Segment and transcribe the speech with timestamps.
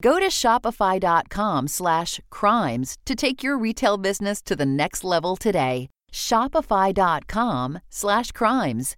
[0.00, 5.88] Go to shopify.com slash crimes to take your retail business to the next level today.
[6.12, 8.96] Shopify.com slash crimes.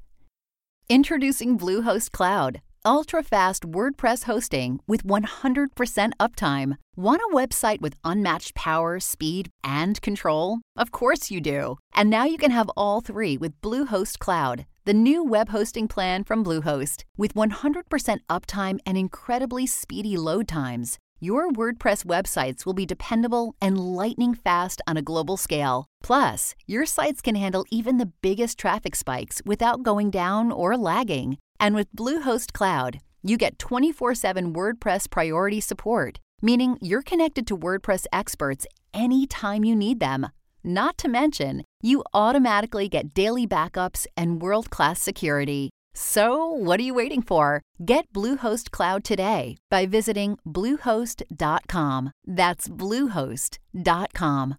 [0.91, 6.77] Introducing Bluehost Cloud, ultra-fast WordPress hosting with 100% uptime.
[6.97, 10.59] Want a website with unmatched power, speed, and control?
[10.77, 11.79] Of course you do.
[11.95, 16.25] And now you can have all three with Bluehost Cloud, the new web hosting plan
[16.25, 17.05] from Bluehost.
[17.17, 23.79] With 100% uptime and incredibly speedy load times, your WordPress websites will be dependable and
[23.79, 25.85] lightning fast on a global scale.
[26.03, 31.37] Plus, your sites can handle even the biggest traffic spikes without going down or lagging.
[31.59, 37.57] And with Bluehost Cloud, you get 24 7 WordPress priority support, meaning you're connected to
[37.57, 40.29] WordPress experts anytime you need them.
[40.65, 45.71] Not to mention, you automatically get daily backups and world class security.
[45.95, 47.63] So, what are you waiting for?
[47.85, 52.13] Get Bluehost Cloud today by visiting Bluehost.com.
[52.27, 54.57] That's Bluehost.com.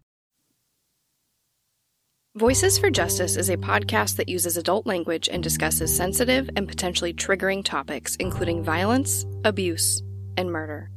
[2.38, 7.14] Voices for Justice is a podcast that uses adult language and discusses sensitive and potentially
[7.14, 10.02] triggering topics, including violence, abuse,
[10.38, 10.90] and murder.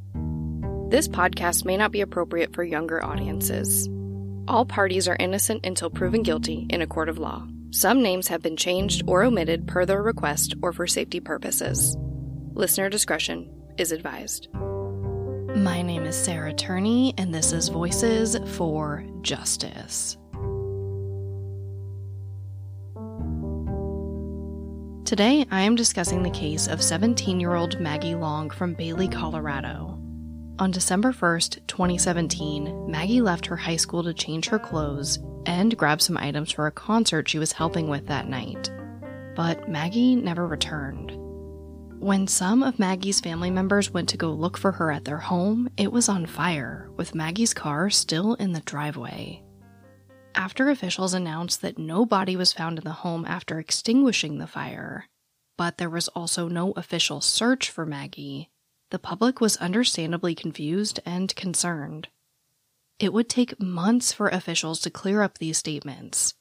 [0.89, 3.89] This podcast may not be appropriate for younger audiences.
[4.47, 7.47] All parties are innocent until proven guilty in a court of law.
[7.71, 11.97] Some names have been changed or omitted per their request or for safety purposes.
[12.53, 14.49] Listener discretion is advised.
[14.53, 20.15] My name is Sarah Turney, and this is Voices for Justice.
[25.05, 29.99] Today, I am discussing the case of 17 year old Maggie Long from Bailey, Colorado.
[30.57, 36.01] On December 1st, 2017, Maggie left her high school to change her clothes and grab
[36.01, 38.71] some items for a concert she was helping with that night.
[39.35, 41.11] But Maggie never returned.
[41.99, 45.69] When some of Maggie's family members went to go look for her at their home,
[45.75, 49.43] it was on fire, with Maggie's car still in the driveway.
[50.35, 55.09] After officials announced that no body was found in the home after extinguishing the fire,
[55.57, 58.51] but there was also no official search for Maggie,
[58.91, 62.07] the public was understandably confused and concerned.
[62.99, 66.33] It would take months for officials to clear up these statements,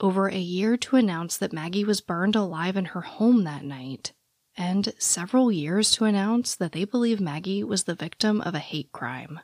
[0.00, 4.12] over a year to announce that Maggie was burned alive in her home that night,
[4.56, 8.92] and several years to announce that they believe Maggie was the victim of a hate
[8.92, 9.40] crime.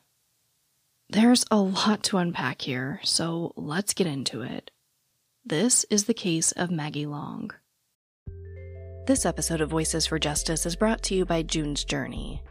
[1.08, 4.70] There's a lot to unpack here, so let's get into it.
[5.44, 7.52] This is the case of Maggie Long.
[9.06, 12.42] This episode of Voices for Justice is brought to you by June's Journey.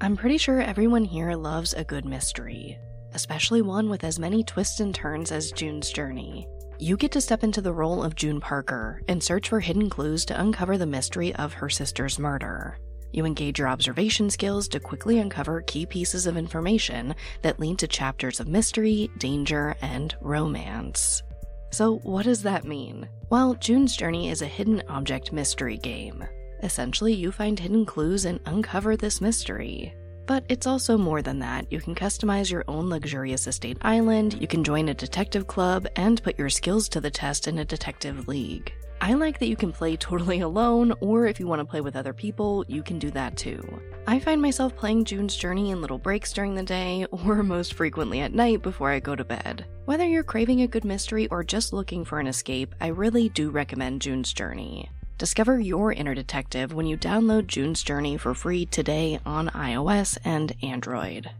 [0.00, 2.76] I'm pretty sure everyone here loves a good mystery,
[3.14, 6.48] especially one with as many twists and turns as June's Journey.
[6.80, 10.24] You get to step into the role of June Parker and search for hidden clues
[10.24, 12.76] to uncover the mystery of her sister's murder.
[13.12, 17.86] You engage your observation skills to quickly uncover key pieces of information that lead to
[17.86, 21.22] chapters of mystery, danger, and romance.
[21.70, 23.08] So, what does that mean?
[23.30, 26.24] Well, June's Journey is a hidden object mystery game.
[26.62, 29.94] Essentially, you find hidden clues and uncover this mystery.
[30.26, 31.70] But it's also more than that.
[31.72, 36.22] You can customize your own luxurious estate island, you can join a detective club, and
[36.22, 38.72] put your skills to the test in a detective league.
[39.02, 41.96] I like that you can play totally alone, or if you want to play with
[41.96, 43.62] other people, you can do that too.
[44.06, 48.20] I find myself playing June's Journey in little breaks during the day, or most frequently
[48.20, 49.64] at night before I go to bed.
[49.86, 53.50] Whether you're craving a good mystery or just looking for an escape, I really do
[53.50, 54.90] recommend June's Journey.
[55.16, 60.54] Discover your inner detective when you download June's Journey for free today on iOS and
[60.62, 61.30] Android.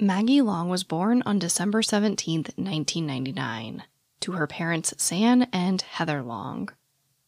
[0.00, 3.84] Maggie Long was born on December 17, 1999,
[4.22, 6.70] to her parents San and Heather Long.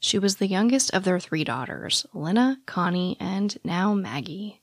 [0.01, 4.61] She was the youngest of their three daughters, Lena, Connie, and now Maggie.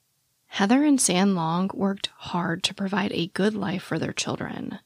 [0.47, 4.79] Heather and San Long worked hard to provide a good life for their children.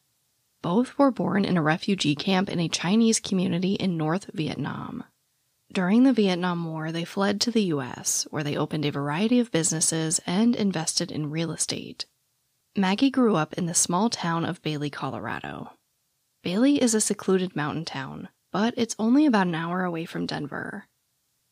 [0.62, 5.03] Both were born in a refugee camp in a Chinese community in North Vietnam.
[5.71, 9.51] During the Vietnam War, they fled to the US, where they opened a variety of
[9.51, 12.06] businesses and invested in real estate.
[12.75, 15.74] Maggie grew up in the small town of Bailey, Colorado.
[16.45, 20.86] Bailey is a secluded mountain town, but it's only about an hour away from Denver.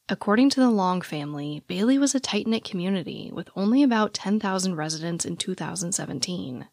[0.08, 4.76] According to the Long family, Bailey was a tight knit community with only about 10,000
[4.76, 6.68] residents in 2017.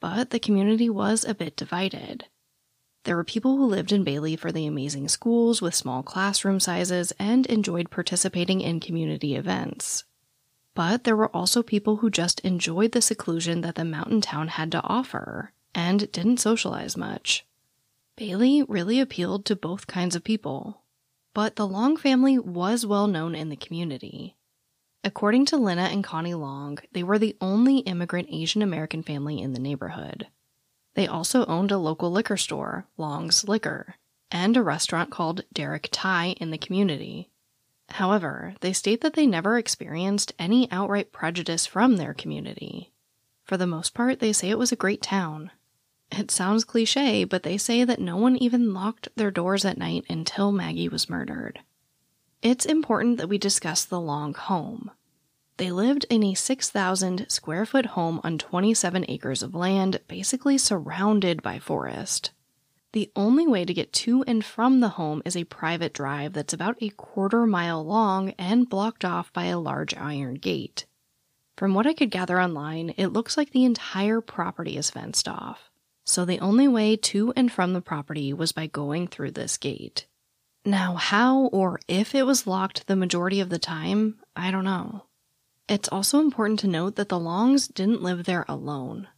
[0.00, 2.24] But the community was a bit divided.
[3.04, 7.12] There were people who lived in Bailey for the amazing schools with small classroom sizes
[7.18, 10.04] and enjoyed participating in community events.
[10.74, 14.72] But there were also people who just enjoyed the seclusion that the mountain town had
[14.72, 17.44] to offer and didn't socialize much.
[18.18, 20.82] Bailey really appealed to both kinds of people.
[21.34, 24.34] But the Long family was well known in the community.
[25.04, 29.52] According to Lena and Connie Long, they were the only immigrant Asian American family in
[29.52, 30.26] the neighborhood.
[30.94, 33.94] They also owned a local liquor store, Long's Liquor,
[34.32, 37.30] and a restaurant called Derek Thai in the community.
[37.90, 42.90] However, they state that they never experienced any outright prejudice from their community.
[43.44, 45.52] For the most part, they say it was a great town,
[46.10, 50.04] it sounds cliche, but they say that no one even locked their doors at night
[50.08, 51.60] until Maggie was murdered.
[52.42, 54.90] It's important that we discuss the Long home.
[55.58, 61.42] They lived in a 6,000 square foot home on 27 acres of land, basically surrounded
[61.42, 62.30] by forest.
[62.92, 66.54] The only way to get to and from the home is a private drive that's
[66.54, 70.86] about a quarter mile long and blocked off by a large iron gate.
[71.56, 75.67] From what I could gather online, it looks like the entire property is fenced off
[76.08, 80.06] so the only way to and from the property was by going through this gate.
[80.64, 85.04] Now, how or if it was locked the majority of the time, I don't know.
[85.68, 89.08] It's also important to note that the Longs didn't live there alone.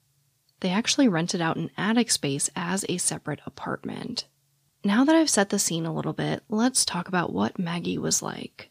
[0.61, 4.27] They actually rented out an attic space as a separate apartment.
[4.83, 8.21] Now that I've set the scene a little bit, let's talk about what Maggie was
[8.21, 8.71] like.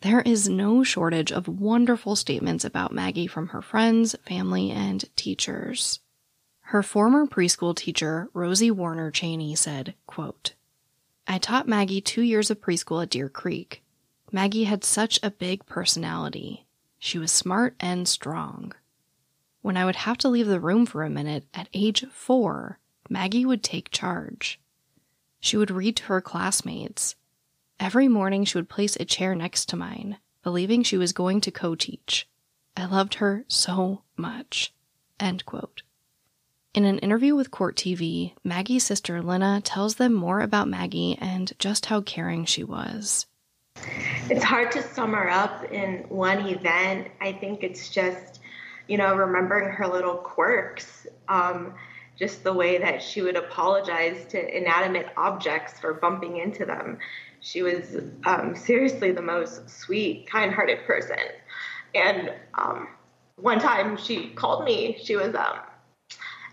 [0.00, 6.00] There is no shortage of wonderful statements about Maggie from her friends, family, and teachers.
[6.70, 10.54] Her former preschool teacher, Rosie Warner Cheney, said, quote,
[11.26, 13.82] I taught Maggie two years of preschool at Deer Creek.
[14.30, 16.66] Maggie had such a big personality.
[16.96, 18.72] She was smart and strong.
[19.62, 22.78] When I would have to leave the room for a minute at age four,
[23.08, 24.60] Maggie would take charge.
[25.40, 27.16] She would read to her classmates.
[27.80, 31.50] Every morning she would place a chair next to mine, believing she was going to
[31.50, 32.28] co teach.
[32.76, 34.72] I loved her so much.
[35.18, 35.82] End quote.
[36.72, 41.52] In an interview with Court TV, Maggie's sister Lena tells them more about Maggie and
[41.58, 43.26] just how caring she was.
[44.28, 47.08] It's hard to sum her up in one event.
[47.20, 48.38] I think it's just,
[48.86, 51.74] you know, remembering her little quirks, um,
[52.16, 56.98] just the way that she would apologize to inanimate objects for bumping into them.
[57.40, 57.96] She was
[58.26, 61.18] um, seriously the most sweet, kind hearted person.
[61.96, 62.86] And um,
[63.34, 65.58] one time she called me, she was um,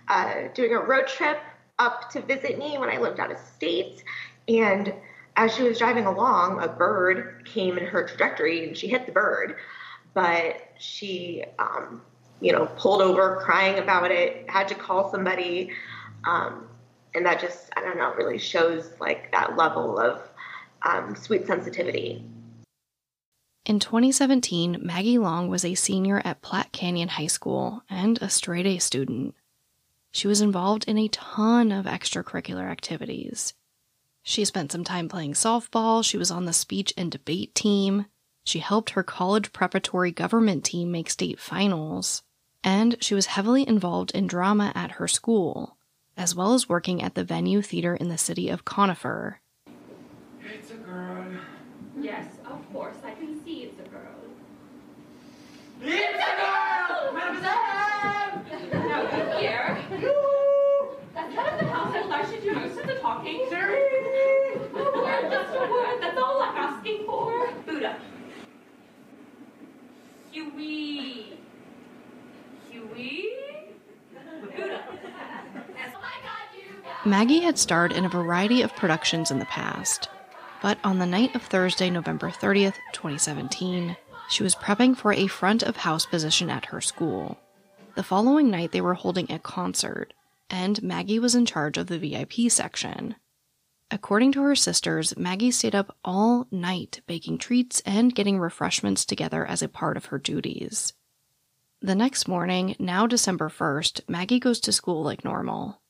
[0.07, 1.39] uh, doing a road trip
[1.79, 4.03] up to visit me when I lived out of state.
[4.47, 4.93] And
[5.35, 9.11] as she was driving along, a bird came in her trajectory and she hit the
[9.11, 9.55] bird.
[10.13, 12.01] But she, um,
[12.41, 15.71] you know, pulled over crying about it, had to call somebody.
[16.25, 16.67] Um,
[17.13, 20.21] and that just, I don't know, really shows like that level of
[20.83, 22.23] um, sweet sensitivity.
[23.65, 28.65] In 2017, Maggie Long was a senior at Platte Canyon High School and a straight
[28.65, 29.35] A student.
[30.17, 33.53] She was involved in a ton of extracurricular activities.
[34.23, 38.07] She spent some time playing softball, she was on the speech and debate team,
[38.43, 42.23] she helped her college preparatory government team make state finals,
[42.63, 45.77] and she was heavily involved in drama at her school,
[46.17, 49.39] as well as working at the venue theater in the city of Conifer.
[50.51, 51.27] It's a girl.
[51.95, 54.15] Yes, of course, I can see it's a girl.
[55.83, 57.13] It's a girl!
[57.13, 57.77] Mademoiselle!
[58.73, 59.77] Now, you here.
[61.13, 62.11] That's head of the household.
[62.11, 63.41] I should do most of the talking.
[63.41, 66.01] A word, just a word.
[66.01, 67.49] That's all I'm asking for.
[67.65, 67.97] Buddha.
[70.31, 71.39] Huey.
[72.69, 73.29] Huey?
[74.41, 74.83] Buddha.
[77.05, 80.09] Maggie had starred in a variety of productions in the past.
[80.61, 83.95] But on the night of Thursday, November 30th, 2017,
[84.29, 87.37] she was prepping for a front of house position at her school.
[87.95, 90.13] The following night, they were holding a concert,
[90.49, 93.15] and Maggie was in charge of the VIP section.
[93.89, 99.45] According to her sisters, Maggie stayed up all night baking treats and getting refreshments together
[99.45, 100.93] as a part of her duties.
[101.81, 105.81] The next morning, now December 1st, Maggie goes to school like normal.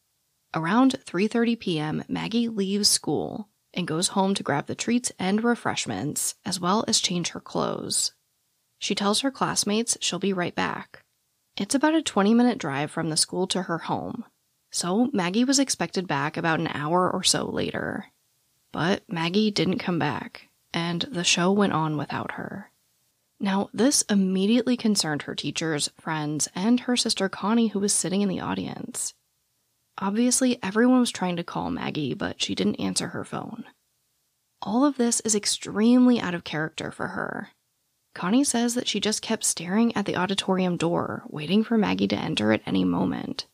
[0.53, 6.35] Around 3:30 p.m., Maggie leaves school and goes home to grab the treats and refreshments
[6.45, 8.13] as well as change her clothes.
[8.79, 11.03] She tells her classmates she'll be right back.
[11.55, 14.25] It's about a 20-minute drive from the school to her home.
[14.77, 18.05] So Maggie was expected back about an hour or so later.
[18.71, 22.69] But Maggie didn't come back, and the show went on without her.
[23.39, 28.29] Now, this immediately concerned her teachers, friends, and her sister Connie, who was sitting in
[28.29, 29.15] the audience.
[29.97, 33.63] Obviously, everyone was trying to call Maggie, but she didn't answer her phone.
[34.61, 37.49] All of this is extremely out of character for her.
[38.13, 42.15] Connie says that she just kept staring at the auditorium door, waiting for Maggie to
[42.15, 43.47] enter at any moment.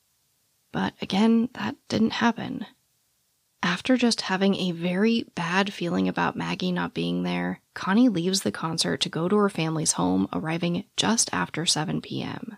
[0.74, 2.66] But again, that didn't happen.
[3.62, 8.52] After just having a very bad feeling about Maggie not being there, Connie leaves the
[8.52, 12.58] concert to go to her family's home, arriving just after 7 p.m.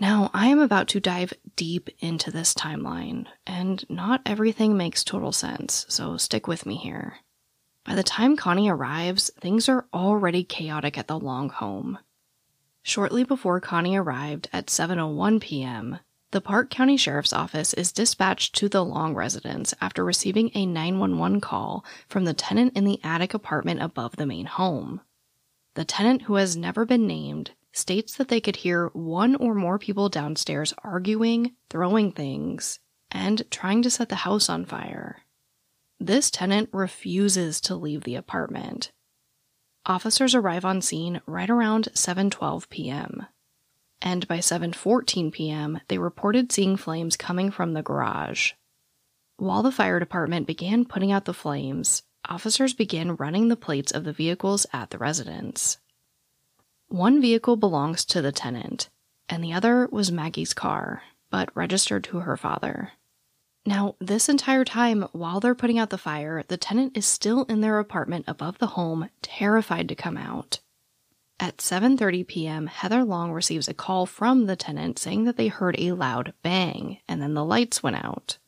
[0.00, 5.30] Now, I am about to dive deep into this timeline, and not everything makes total
[5.30, 7.18] sense, so stick with me here.
[7.84, 11.98] By the time Connie arrives, things are already chaotic at the Long home.
[12.82, 16.00] Shortly before Connie arrived at 7:01 p.m.,
[16.34, 21.40] the Park County Sheriff's Office is dispatched to the Long residence after receiving a 911
[21.40, 25.00] call from the tenant in the attic apartment above the main home.
[25.74, 29.78] The tenant, who has never been named, states that they could hear one or more
[29.78, 32.80] people downstairs arguing, throwing things,
[33.12, 35.18] and trying to set the house on fire.
[36.00, 38.90] This tenant refuses to leave the apartment.
[39.86, 43.26] Officers arrive on scene right around 7:12 p.m.
[44.04, 48.52] And by 7:14 p.m., they reported seeing flames coming from the garage.
[49.38, 54.04] While the fire department began putting out the flames, officers began running the plates of
[54.04, 55.78] the vehicles at the residence.
[56.88, 58.90] One vehicle belongs to the tenant,
[59.28, 62.92] and the other was Maggie's car, but registered to her father.
[63.64, 67.62] Now, this entire time, while they're putting out the fire, the tenant is still in
[67.62, 70.60] their apartment above the home, terrified to come out.
[71.40, 75.74] At 7:30 p.m., Heather Long receives a call from the tenant saying that they heard
[75.78, 78.38] a loud bang and then the lights went out.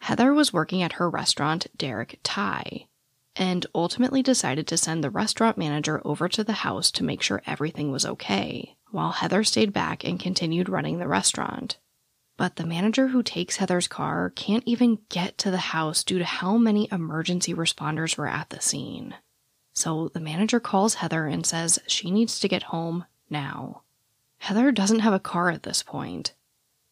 [0.00, 2.88] Heather was working at her restaurant, Derek Thai,
[3.36, 7.42] and ultimately decided to send the restaurant manager over to the house to make sure
[7.46, 11.78] everything was okay, while Heather stayed back and continued running the restaurant.
[12.36, 16.24] But the manager who takes Heather's car can't even get to the house due to
[16.24, 19.14] how many emergency responders were at the scene.
[19.74, 23.82] So the manager calls Heather and says she needs to get home now.
[24.38, 26.34] Heather doesn't have a car at this point,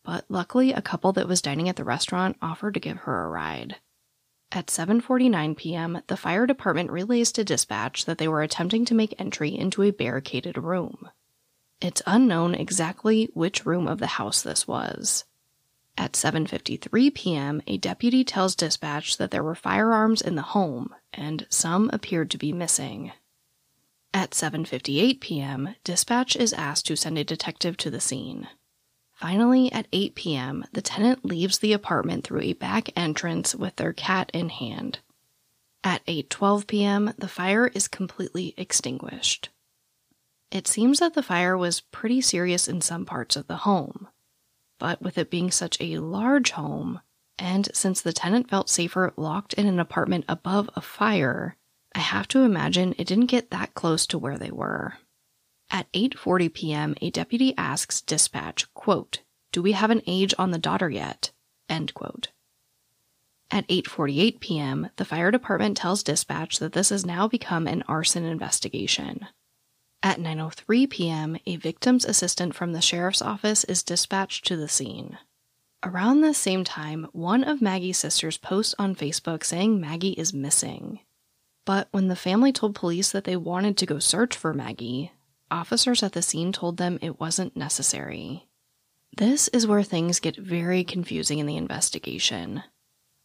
[0.02, 3.28] but luckily a couple that was dining at the restaurant offered to give her a
[3.28, 3.76] ride.
[4.50, 9.14] At 7:49 p.m., the fire department relays to dispatch that they were attempting to make
[9.18, 11.08] entry into a barricaded room.
[11.80, 15.24] It's unknown exactly which room of the house this was.
[15.96, 21.46] At 7:53 p.m., a deputy tells dispatch that there were firearms in the home and
[21.50, 23.12] some appeared to be missing.
[24.14, 28.48] At 7:58 p.m., dispatch is asked to send a detective to the scene.
[29.12, 33.92] Finally, at 8 p.m., the tenant leaves the apartment through a back entrance with their
[33.92, 34.98] cat in hand.
[35.84, 39.50] At 8:12 p.m., the fire is completely extinguished.
[40.50, 44.08] It seems that the fire was pretty serious in some parts of the home,
[44.82, 47.00] but with it being such a large home,
[47.38, 51.56] and since the tenant felt safer locked in an apartment above a fire,
[51.94, 54.94] I have to imagine it didn't get that close to where they were.
[55.70, 59.20] At 8:40 p.m., a deputy asks dispatch, quote,
[59.52, 61.30] "Do we have an age on the daughter yet?"
[61.68, 62.32] End quote.
[63.52, 68.24] At 8:48 p.m., the fire department tells dispatch that this has now become an arson
[68.24, 69.28] investigation.
[70.04, 75.18] At 9:03 p.m., a victim's assistant from the sheriff's office is dispatched to the scene.
[75.84, 81.00] Around the same time, one of Maggie's sisters posts on Facebook saying Maggie is missing.
[81.64, 85.12] But when the family told police that they wanted to go search for Maggie,
[85.50, 88.48] officers at the scene told them it wasn't necessary.
[89.16, 92.64] This is where things get very confusing in the investigation.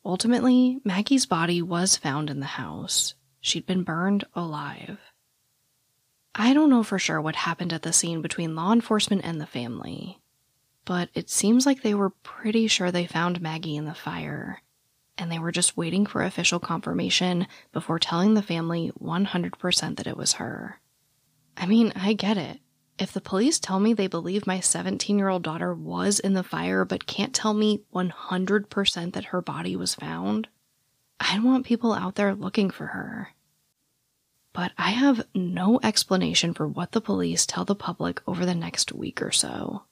[0.05, 3.15] Ultimately, Maggie's body was found in the house.
[3.39, 4.99] She'd been burned alive.
[6.39, 9.47] I don't know for sure what happened at the scene between law enforcement and the
[9.47, 10.19] family,
[10.85, 14.61] but it seems like they were pretty sure they found Maggie in the fire.
[15.17, 20.15] and they were just waiting for official confirmation before telling the family 100% that it
[20.15, 20.79] was her.
[21.57, 22.59] I mean, I get it.
[22.99, 26.43] If the police tell me they believe my 17 year old daughter was in the
[26.43, 30.47] fire but can't tell me 100% that her body was found,
[31.19, 33.29] I want people out there looking for her.
[34.53, 38.91] But I have no explanation for what the police tell the public over the next
[38.91, 39.83] week or so.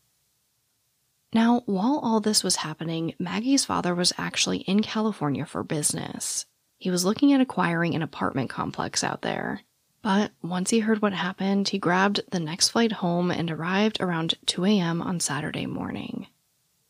[1.33, 6.45] Now, while all this was happening, Maggie's father was actually in California for business.
[6.77, 9.61] He was looking at acquiring an apartment complex out there.
[10.01, 14.35] But once he heard what happened, he grabbed the next flight home and arrived around
[14.45, 15.01] 2 a.m.
[15.01, 16.27] on Saturday morning.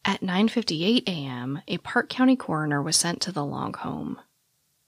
[0.03, 4.19] At 9:58 a.m., a Park County coroner was sent to the Long home.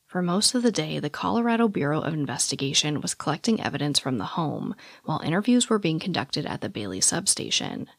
[0.08, 4.24] For most of the day, the Colorado Bureau of Investigation was collecting evidence from the
[4.24, 4.74] home,
[5.04, 7.90] while interviews were being conducted at the Bailey substation.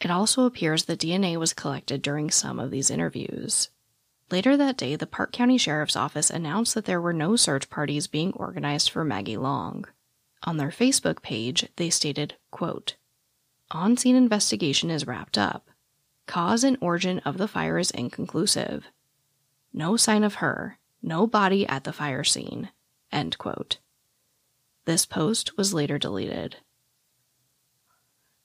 [0.00, 3.70] It also appears that DNA was collected during some of these interviews.
[4.30, 8.06] Later that day, the Park County Sheriff's Office announced that there were no search parties
[8.06, 9.84] being organized for Maggie Long.
[10.44, 12.94] On their Facebook page, they stated, quote,
[13.72, 15.70] On scene investigation is wrapped up.
[16.26, 18.84] Cause and origin of the fire is inconclusive.
[19.72, 22.70] No sign of her, no body at the fire scene.
[23.12, 23.78] End quote.
[24.84, 26.56] This post was later deleted.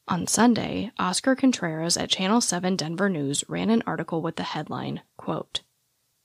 [0.07, 5.01] On Sunday, Oscar Contreras at Channel 7 Denver News ran an article with the headline,
[5.15, 5.61] quote,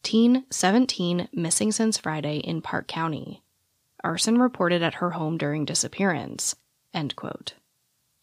[0.03, 3.43] Teen 17 missing since Friday in Park County.
[4.03, 6.57] Arson reported at her home during disappearance.
[6.93, 7.55] End quote.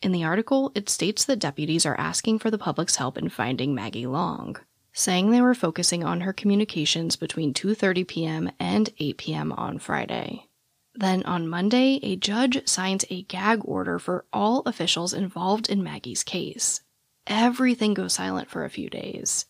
[0.01, 3.73] In the article, it states that deputies are asking for the public's help in finding
[3.73, 4.57] Maggie Long,
[4.95, 8.51] saying they were focusing on her communications between 2:30 p.m.
[8.59, 9.51] and 8 p.m.
[9.51, 10.47] on Friday.
[10.95, 16.23] Then on Monday, a judge signs a gag order for all officials involved in Maggie's
[16.23, 16.81] case.
[17.27, 19.45] Everything goes silent for a few days.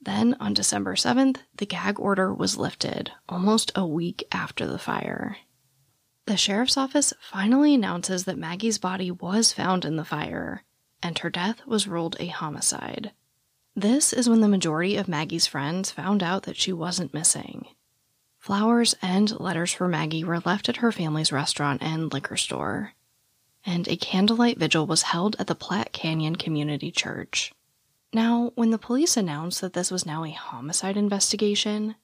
[0.00, 5.36] Then, on December 7th, the gag order was lifted, almost a week after the fire.
[6.26, 10.64] The sheriff's office finally announces that Maggie's body was found in the fire,
[11.02, 13.10] and her death was ruled a homicide.
[13.80, 17.66] This is when the majority of Maggie's friends found out that she wasn't missing.
[18.38, 22.92] Flowers and letters for Maggie were left at her family's restaurant and liquor store,
[23.64, 27.54] and a candlelight vigil was held at the Platte Canyon Community Church.
[28.12, 31.94] Now, when the police announced that this was now a homicide investigation,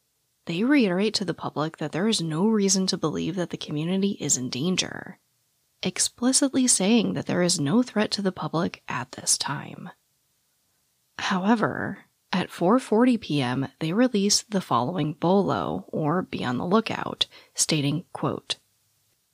[0.46, 4.16] they reiterate to the public that there is no reason to believe that the community
[4.18, 5.18] is in danger,
[5.82, 9.90] explicitly saying that there is no threat to the public at this time.
[11.18, 11.98] However,
[12.32, 18.56] at 4:40 p.m., they released the following bolo or be on the lookout, stating, quote,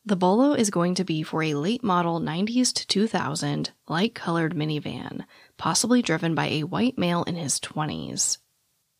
[0.04, 4.52] the bolo is going to be for a late model 90s to 2000 light colored
[4.52, 5.24] minivan,
[5.56, 8.38] possibly driven by a white male in his 20s.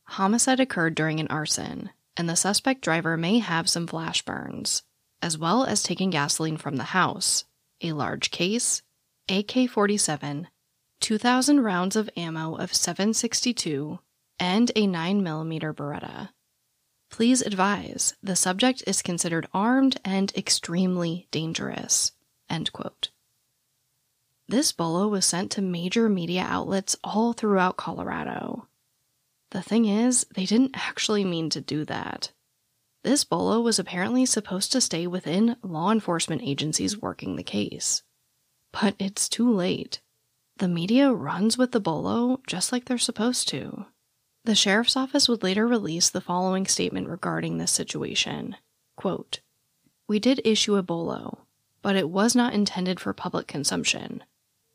[0.05, 4.85] Homicide occurred during an arson, and the suspect driver may have some flash burns,
[5.21, 7.47] as well as taking gasoline from the house,
[7.81, 8.83] a large case,
[9.29, 10.47] AK 47,
[11.03, 13.99] 2,000 rounds of ammo of 762,
[14.38, 16.31] and a 9mm Beretta.
[17.11, 22.12] Please advise the subject is considered armed and extremely dangerous.
[24.49, 28.69] This bolo was sent to major media outlets all throughout Colorado.
[29.51, 32.31] The thing is, they didn't actually mean to do that.
[33.03, 38.05] This bolo was apparently supposed to stay within law enforcement agencies working the case.
[38.71, 40.01] But it's too late.
[40.62, 43.87] The media runs with the bolo just like they're supposed to.
[44.44, 48.55] The sheriff's office would later release the following statement regarding this situation.
[48.96, 49.40] Quote,
[50.07, 51.46] We did issue a bolo,
[51.83, 54.22] but it was not intended for public consumption.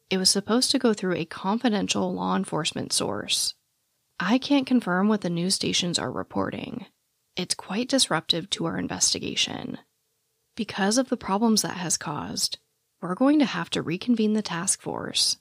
[0.10, 3.54] It was supposed to go through a confidential law enforcement source.
[4.20, 6.88] I can't confirm what the news stations are reporting.
[7.38, 9.78] It's quite disruptive to our investigation.
[10.54, 12.58] Because of the problems that has caused,
[13.02, 15.38] we're going to have to reconvene the task force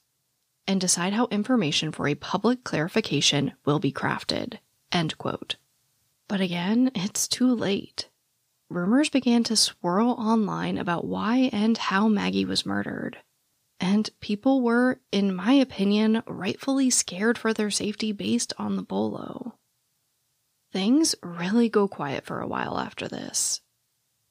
[0.66, 4.58] and decide how information for a public clarification will be crafted.
[4.92, 5.56] End quote.
[6.28, 8.08] But again, it's too late.
[8.68, 13.18] Rumors began to swirl online about why and how Maggie was murdered.
[13.78, 19.58] And people were, in my opinion, rightfully scared for their safety based on the bolo.
[20.72, 23.60] Things really go quiet for a while after this.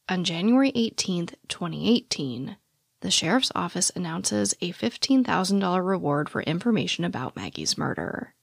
[0.09, 2.57] On January 18, 2018,
[3.05, 8.33] the sheriff's office announces a $15,000 reward for information about Maggie's murder.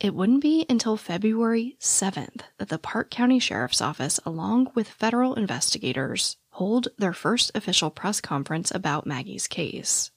[0.00, 5.34] It wouldn't be until February 7th that the Park County Sheriff's Office, along with federal
[5.34, 10.10] investigators, hold their first official press conference about Maggie's case.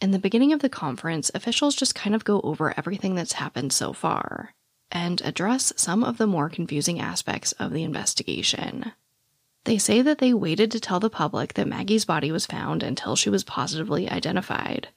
[0.00, 3.74] In the beginning of the conference, officials just kind of go over everything that's happened
[3.74, 4.54] so far.
[4.90, 8.92] and address some of the more confusing aspects of the investigation.
[9.64, 13.16] They say that they waited to tell the public that Maggie's body was found until
[13.16, 14.88] she was positively identified.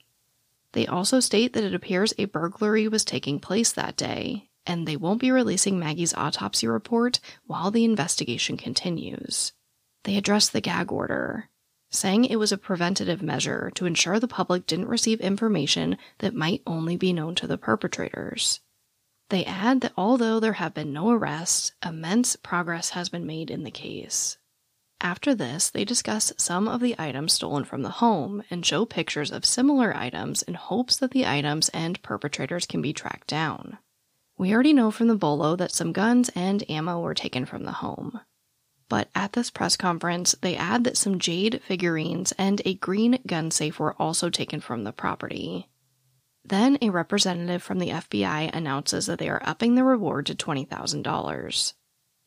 [0.74, 4.96] They also state that it appears a burglary was taking place that day, and they
[4.96, 9.52] won't be releasing Maggie's autopsy report while the investigation continues.
[10.04, 11.50] They address the gag order,
[11.90, 16.62] saying it was a preventative measure to ensure the public didn't receive information that might
[16.66, 18.62] only be known to the perpetrators.
[19.30, 23.64] They add that although there have been no arrests, immense progress has been made in
[23.64, 24.38] the case.
[25.04, 29.32] After this, they discuss some of the items stolen from the home and show pictures
[29.32, 33.80] of similar items in hopes that the items and perpetrators can be tracked down.
[34.38, 37.72] We already know from the bolo that some guns and ammo were taken from the
[37.72, 38.20] home.
[38.90, 43.50] But at this press conference, they add that some jade figurines and a green gun
[43.50, 45.68] safe were also taken from the property.
[46.46, 51.74] Then a representative from the FBI announces that they are upping the reward to $20,000.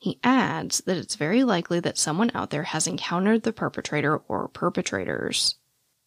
[0.05, 4.49] He adds that it's very likely that someone out there has encountered the perpetrator or
[4.49, 5.55] perpetrators.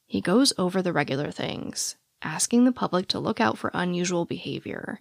[0.06, 5.00] He goes over the regular things, asking the public to look out for unusual behavior.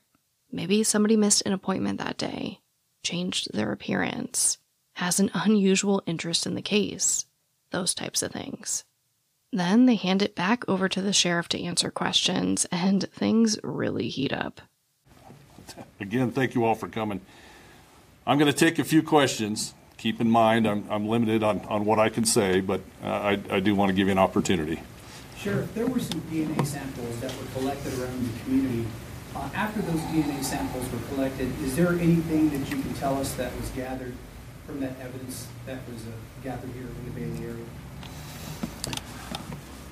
[0.51, 2.61] Maybe somebody missed an appointment that day,
[3.03, 4.57] changed their appearance,
[4.95, 7.27] has an unusual interest in the case,
[7.73, 8.85] those types of things.
[9.53, 14.09] Then they hand it back over to the sheriff to answer questions, and things really
[14.09, 14.63] heat up.
[16.01, 17.21] Again, thank you all for coming.
[18.29, 19.73] I'm going to take a few questions.
[19.99, 23.39] Keep in mind, I'm, I'm limited on, on what I can say, but uh, I,
[23.51, 24.81] I do want to give you an opportunity.
[25.39, 28.89] Sheriff, there were some DNA samples that were collected around the community.
[29.35, 33.35] Uh, after those DNA samples were collected, is there anything that you can tell us
[33.35, 34.15] that was gathered
[34.67, 36.11] from that evidence that was uh,
[36.43, 37.65] gathered here in the Bailey area?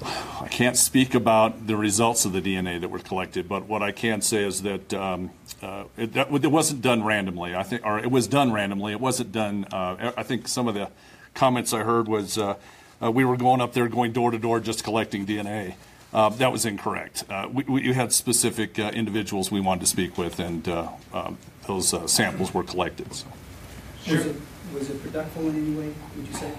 [0.05, 3.93] I can't speak about the results of the DNA that were collected, but what I
[3.93, 5.31] can say is that um,
[5.63, 7.55] uh, it, that, it wasn't done randomly.
[7.55, 8.93] I think, or it was done randomly.
[8.93, 9.67] It wasn't done.
[9.73, 10.91] Uh, I think some of the
[11.33, 12.57] comments I heard was uh,
[13.03, 15.75] uh we were going up there, going door to door, just collecting DNA.
[16.13, 17.25] Uh, that was incorrect.
[17.29, 22.55] Uh, we, we, had specific individuals we wanted to speak with, and um, those samples
[22.55, 23.13] were collected.
[23.13, 23.27] So.
[24.07, 24.37] Was, it,
[24.73, 25.95] was it productive in any way?
[26.17, 26.53] Would you say?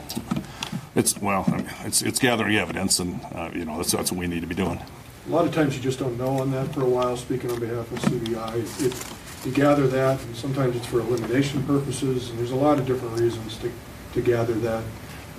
[0.95, 4.19] It's well, I mean, it's it's gathering evidence, and uh, you know that's that's what
[4.19, 4.79] we need to be doing.
[5.27, 7.17] A lot of times you just don't know on that for a while.
[7.17, 12.29] Speaking on behalf of CBI, it, you gather that, and sometimes it's for elimination purposes,
[12.29, 13.71] and there's a lot of different reasons to
[14.13, 14.83] to gather that.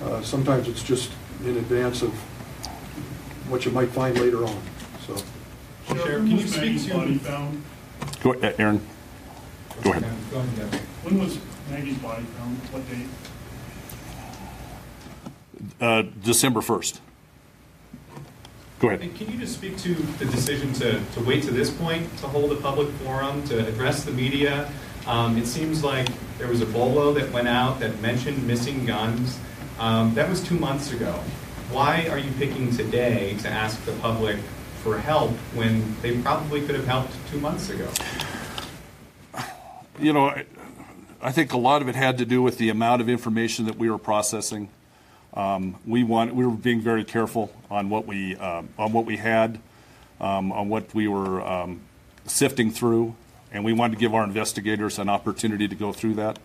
[0.03, 1.11] Uh, sometimes it's just
[1.43, 2.13] in advance of
[3.49, 4.61] what you might find later on.
[5.07, 5.15] So,
[5.87, 7.63] Sheriff, can you speak to body found?
[8.21, 8.85] Go, uh, Aaron.
[9.81, 10.03] Go ahead.
[10.03, 11.39] When was
[11.71, 12.57] Maggie's body found?
[12.71, 13.07] What date?
[15.79, 16.99] Uh, December 1st.
[18.79, 19.01] Go ahead.
[19.01, 22.27] And can you just speak to the decision to, to wait to this point to
[22.27, 24.71] hold a public forum, to address the media?
[25.05, 29.39] Um, it seems like there was a bolo that went out that mentioned missing guns.
[29.79, 31.13] Um, that was two months ago.
[31.71, 34.37] Why are you picking today to ask the public
[34.83, 37.87] for help when they probably could have helped two months ago?
[39.99, 40.43] You know,
[41.21, 43.77] I think a lot of it had to do with the amount of information that
[43.77, 44.69] we were processing.
[45.33, 49.17] Um, we want we were being very careful on what we uh, on what we
[49.17, 49.59] had,
[50.19, 51.81] um, on what we were um,
[52.25, 53.15] sifting through,
[53.51, 56.39] and we wanted to give our investigators an opportunity to go through that.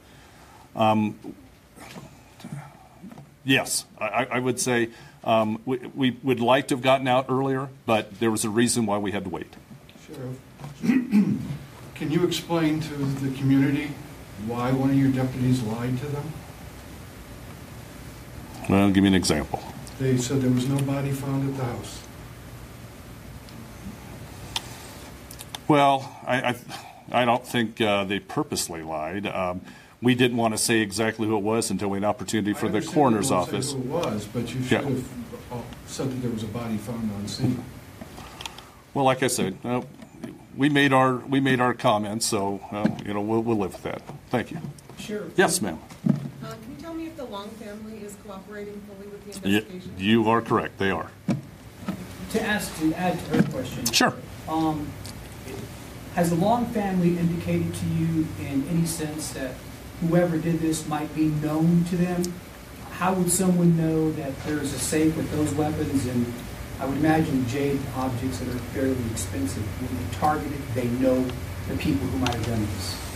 [3.44, 4.90] Yes, I, would say
[5.64, 9.10] we, would like to have gotten out earlier, but there was a reason why we
[9.10, 9.52] had to wait.
[10.06, 10.38] Sheriff,
[11.94, 13.90] can you explain to the community
[14.46, 16.32] why one of your deputies lied to them?
[18.68, 19.62] Well, give me an example.
[19.98, 22.02] They said there was no body found at the house.
[25.68, 26.56] Well, I, I,
[27.12, 29.26] I don't think uh, they purposely lied.
[29.26, 29.62] Um,
[30.00, 32.68] we didn't want to say exactly who it was until we had an opportunity for
[32.68, 33.70] the coroner's you office.
[33.70, 34.82] Say who it was, but you should yeah.
[34.82, 35.08] have
[35.52, 37.62] uh, said that there was a body found on scene.
[38.94, 39.82] Well, like I said, uh,
[40.56, 43.82] we made our we made our comments, so uh, you know we'll, we'll live with
[43.84, 44.02] that.
[44.28, 44.60] Thank you.
[44.98, 45.24] Sure.
[45.36, 45.78] Yes, ma'am.
[46.06, 46.81] Uh, can you
[47.32, 49.92] tell me if the Long family is cooperating fully with the investigation?
[49.96, 50.78] Y- you are correct.
[50.78, 51.10] They are.
[52.30, 53.84] To ask to add to her question.
[53.86, 54.14] Sure.
[54.48, 54.90] Um,
[56.14, 59.54] has the Long family indicated to you in any sense that
[60.00, 62.22] whoever did this might be known to them?
[62.90, 66.32] How would someone know that there's a safe with those weapons and
[66.80, 71.24] I would imagine jade objects that are fairly expensive, when they target it, they know
[71.68, 73.11] the people who might have done this?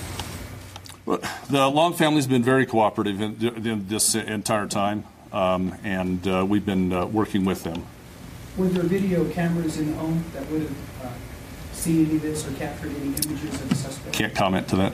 [1.07, 6.45] Well, the Long family's been very cooperative in, in this entire time, um, and uh,
[6.47, 7.87] we've been uh, working with them.
[8.57, 11.09] Were there video cameras in the home that would have uh,
[11.73, 14.14] seen any of this or captured any images of the suspect?
[14.14, 14.92] Can't comment to that.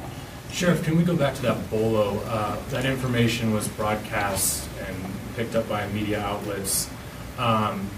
[0.51, 2.18] Sheriff, can we go back to that bolo?
[2.27, 4.96] Uh, That information was broadcast and
[5.35, 6.90] picked up by media outlets.
[7.38, 7.88] Um,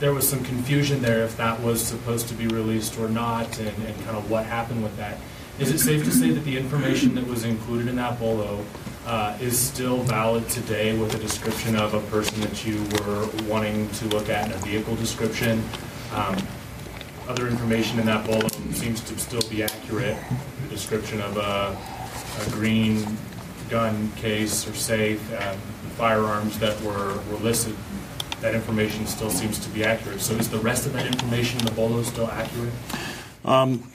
[0.00, 3.68] There was some confusion there if that was supposed to be released or not, and
[3.86, 5.18] and kind of what happened with that.
[5.56, 8.64] Is it safe to say that the information that was included in that bolo
[9.06, 13.88] uh, is still valid today with a description of a person that you were wanting
[13.90, 15.62] to look at in a vehicle description?
[16.12, 16.36] Um,
[17.28, 20.16] other information in that bolo seems to still be accurate.
[20.64, 21.76] The description of a,
[22.40, 23.06] a green
[23.70, 25.56] gun case or safe, the
[25.96, 27.76] firearms that were, were listed,
[28.40, 30.20] that information still seems to be accurate.
[30.20, 32.72] So is the rest of that information in the bolo still accurate?
[33.44, 33.88] Um,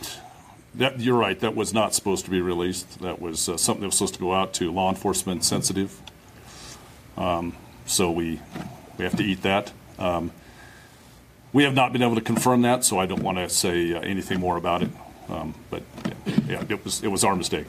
[0.76, 3.00] that, you're right, that was not supposed to be released.
[3.02, 6.00] That was uh, something that was supposed to go out to law enforcement sensitive.
[7.18, 7.56] Um,
[7.86, 8.40] so we,
[8.98, 9.72] we have to eat that.
[9.98, 10.32] Um,
[11.52, 14.00] we have not been able to confirm that, so I don't want to say uh,
[14.02, 14.90] anything more about it.
[15.28, 15.84] Um, but
[16.48, 17.68] yeah, it was, it was our mistake.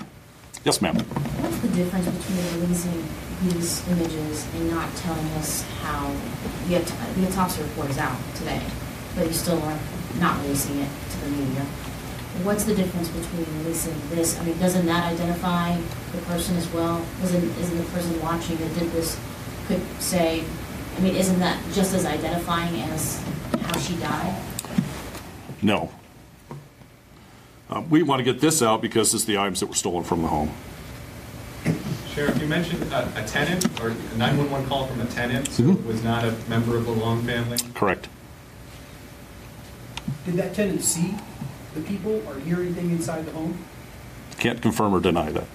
[0.65, 0.97] Yes, ma'am.
[0.97, 3.03] What's the difference between releasing
[3.43, 6.15] these images and not telling us how,
[6.69, 6.79] the
[7.17, 8.61] the autopsy report is out today,
[9.17, 9.79] but you still are
[10.19, 11.65] not releasing it to the media?
[12.43, 15.77] What's the difference between releasing this, I mean, doesn't that identify
[16.13, 17.05] the person as well?
[17.23, 19.19] Isn't, isn't the person watching that did this
[19.69, 20.43] could say,
[20.97, 23.23] I mean, isn't that just as identifying as
[23.61, 24.43] how she died?
[25.61, 25.91] No.
[27.69, 30.23] Uh, we want to get this out because it's the items that were stolen from
[30.23, 30.51] the home.
[32.15, 35.75] Sheriff, you mentioned a a tenant or a 911 call from a tenant, so Mhm.
[35.75, 37.59] it was not a member of the Long family?
[37.75, 38.09] Correct.
[40.25, 41.15] Did that tenant see
[41.75, 43.59] the people are hear anything inside the home?
[44.39, 45.47] Can't confirm or deny that.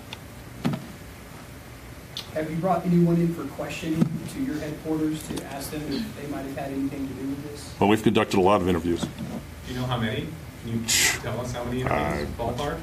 [2.34, 6.28] Have you brought anyone in for questioning to your headquarters to ask them if they
[6.28, 7.73] might have had anything to do with this?
[7.80, 9.01] Well, we've conducted a lot of interviews.
[9.01, 10.28] Do you know how many?
[10.63, 12.80] Can you tell us how many interviews, uh, ballpark?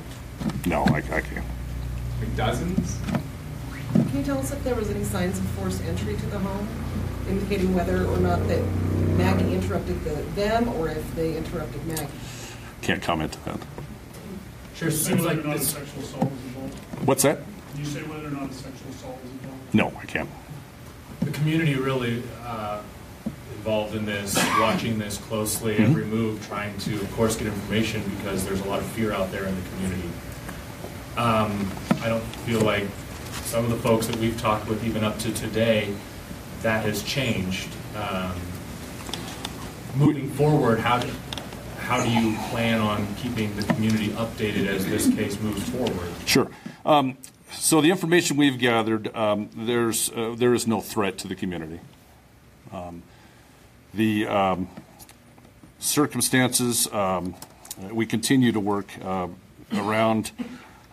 [0.67, 1.45] No, I, I can't.
[2.19, 2.99] Like dozens?
[3.93, 6.67] Can you tell us if there was any signs of forced entry to the home,
[7.29, 8.65] indicating whether or not that
[9.19, 12.07] Maggie interrupted the, them, or if they interrupted Maggie?
[12.83, 13.61] Can't comment to that.
[14.75, 14.89] Sure.
[14.89, 16.75] it Say seems whether like or not a this, sexual assault was involved.
[17.07, 17.39] What's that?
[17.73, 19.75] Can you say whether or not a sexual assault was involved?
[19.75, 20.29] No, I can't.
[21.21, 22.83] the community really uh,
[23.57, 28.45] involved in this, watching this closely, every move, trying to, of course, get information because
[28.45, 30.09] there's a lot of fear out there in the community.
[31.17, 31.71] Um,
[32.03, 32.85] I don't feel like
[33.45, 35.95] some of the folks that we've talked with, even up to today,
[36.63, 37.69] that has changed.
[37.97, 38.33] Um,
[39.95, 41.09] Moving forward, how do,
[41.93, 46.09] how do you plan on keeping the community updated as this case moves forward?
[46.25, 46.51] Sure.
[46.87, 47.19] Um,
[47.51, 51.81] so the information we've gathered, um, there's uh, there is no threat to the community.
[52.73, 53.03] Um,
[53.93, 54.71] the um,
[55.81, 57.35] circumstances um,
[57.91, 59.29] we continue to work uh,
[59.75, 60.31] around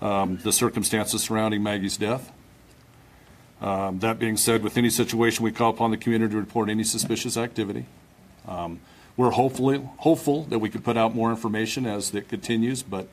[0.01, 2.29] um, the circumstances surrounding Maggie's death.
[3.61, 7.37] That being said, with any situation, we call upon the community to report any suspicious
[7.37, 7.85] activity.
[8.49, 8.81] Um,
[9.19, 13.05] we're hopefully hopeful that we can put out more information as it continues, but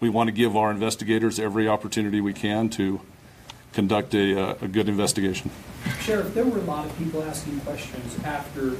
[0.00, 3.00] we want to give our investigators every opportunity we can to
[3.72, 5.52] conduct a, uh, a good investigation.
[6.00, 8.76] Sheriff, there were a lot of people asking questions after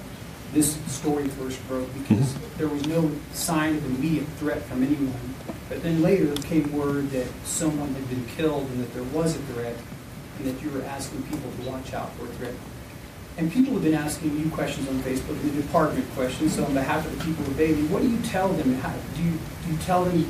[0.52, 5.36] this story first broke because there was no sign of immediate threat from anyone.
[5.68, 9.38] But then later came word that someone had been killed and that there was a
[9.54, 9.76] threat
[10.38, 12.54] and that you were asking people to watch out for a threat.
[13.38, 16.54] And people have been asking you questions on Facebook, the department questions.
[16.54, 18.74] So on behalf of the people of Bailey, what do you tell them?
[18.74, 20.26] How, do, you, do you tell them you,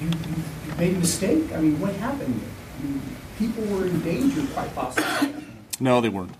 [0.00, 0.10] you,
[0.66, 1.52] you made a mistake?
[1.52, 2.40] I mean, what happened?
[2.78, 3.02] I mean,
[3.38, 5.34] people were in danger, quite possibly.
[5.78, 6.34] No, they weren't.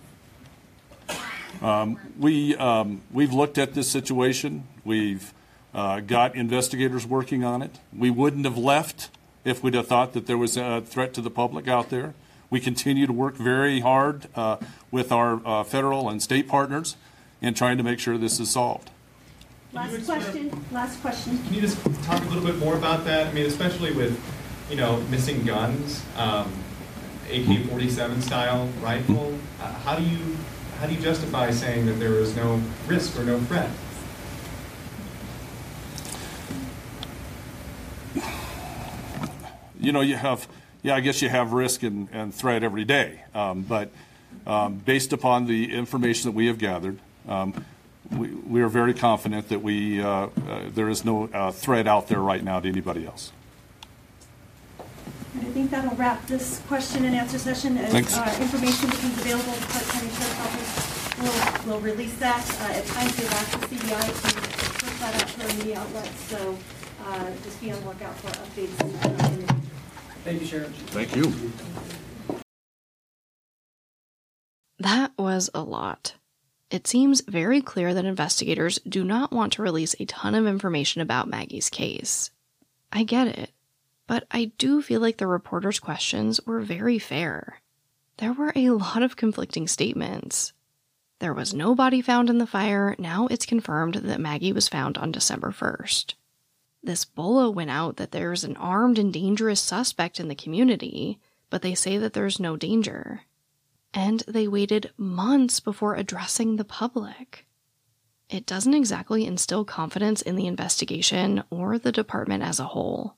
[1.61, 4.67] Um, we um, we've looked at this situation.
[4.83, 5.33] We've
[5.73, 7.79] uh, got investigators working on it.
[7.95, 9.09] We wouldn't have left
[9.43, 12.13] if we'd have thought that there was a threat to the public out there.
[12.51, 14.57] We continue to work very hard uh,
[14.91, 16.97] with our uh, federal and state partners
[17.41, 18.91] in trying to make sure this is solved.
[19.73, 21.41] Last question, last question.
[21.45, 23.27] Can you just talk a little bit more about that?
[23.27, 24.19] I mean, especially with,
[24.69, 26.51] you know, missing guns, um,
[27.29, 29.33] AK-47 style rifle.
[29.61, 30.37] Uh, how do you
[30.79, 33.69] how do you justify saying that there is no risk or no threat?
[39.81, 40.47] you know, you have,
[40.83, 43.21] yeah, I guess you have risk and, and threat every day.
[43.33, 43.91] Um, but
[44.45, 47.65] um, based upon the information that we have gathered, um,
[48.11, 50.29] we, we are very confident that we, uh, uh,
[50.73, 53.31] there is no uh, threat out there right now to anybody else.
[55.33, 57.77] I think that'll wrap this question and answer session.
[57.77, 58.17] As Thanks.
[58.17, 62.85] uh, information becomes available, the Park County Sheriff's Office will, will release that uh, at
[62.85, 64.61] times they've asked the CBI to
[65.01, 66.57] that out to our media outlets, so
[67.05, 69.40] uh, just be on the lookout for updates in that document.
[70.23, 70.69] Thank you, Sheriff.
[70.91, 71.33] Thank you.
[74.79, 76.15] That was a lot.
[76.69, 81.01] It seems very clear that investigators do not want to release a ton of information
[81.01, 82.31] about Maggie's case.
[82.93, 83.51] I get it,
[84.07, 87.61] but I do feel like the reporter's questions were very fair.
[88.17, 90.53] There were a lot of conflicting statements.
[91.19, 94.97] There was no body found in the fire, now it's confirmed that Maggie was found
[94.97, 96.15] on December 1st.
[96.83, 101.61] This bolo went out that there's an armed and dangerous suspect in the community, but
[101.61, 103.21] they say that there's no danger
[103.93, 107.45] and they waited months before addressing the public.
[108.29, 113.17] It doesn't exactly instill confidence in the investigation or the department as a whole.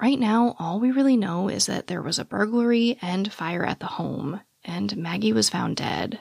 [0.00, 3.80] Right now, all we really know is that there was a burglary and fire at
[3.80, 6.20] the home, and Maggie was found dead.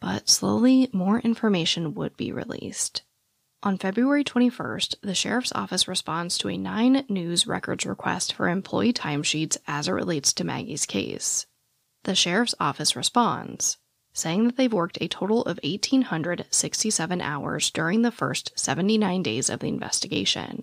[0.00, 3.02] But slowly, more information would be released.
[3.62, 8.94] On February 21st, the sheriff's office responds to a Nine News records request for employee
[8.94, 11.44] timesheets as it relates to Maggie's case.
[12.04, 13.76] The sheriff's office responds,
[14.14, 19.60] saying that they've worked a total of 1,867 hours during the first 79 days of
[19.60, 20.62] the investigation.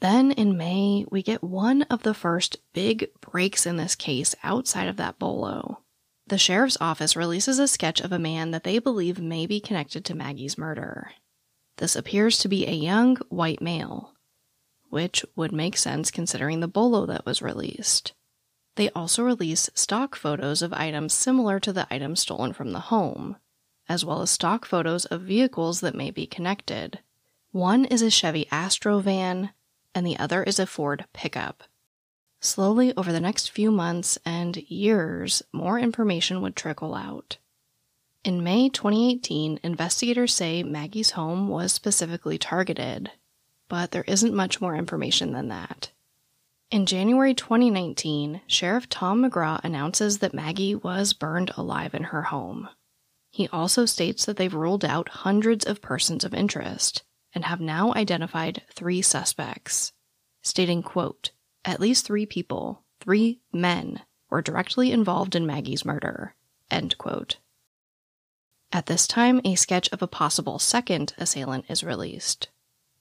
[0.00, 4.88] Then in May, we get one of the first big breaks in this case outside
[4.88, 5.82] of that bolo.
[6.26, 10.06] The sheriff's office releases a sketch of a man that they believe may be connected
[10.06, 11.12] to Maggie's murder.
[11.78, 14.12] This appears to be a young white male,
[14.90, 18.14] which would make sense considering the bolo that was released.
[18.74, 23.36] They also release stock photos of items similar to the items stolen from the home,
[23.88, 26.98] as well as stock photos of vehicles that may be connected.
[27.52, 29.50] One is a Chevy Astro van,
[29.94, 31.62] and the other is a Ford pickup.
[32.40, 37.38] Slowly, over the next few months and years, more information would trickle out.
[38.28, 43.10] In May 2018, investigators say Maggie's home was specifically targeted,
[43.70, 45.92] but there isn't much more information than that.
[46.70, 52.68] In January 2019, Sheriff Tom McGraw announces that Maggie was burned alive in her home.
[53.30, 57.94] He also states that they've ruled out hundreds of persons of interest and have now
[57.94, 59.94] identified three suspects,
[60.42, 61.30] stating, quote,
[61.64, 66.34] at least three people, three men, were directly involved in Maggie's murder,
[66.70, 67.38] end quote.
[68.70, 72.48] At this time, a sketch of a possible second assailant is released.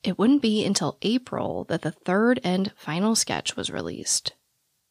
[0.04, 4.34] It wouldn't be until April that the third and final sketch was released.